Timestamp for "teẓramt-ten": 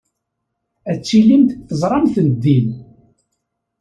1.67-2.29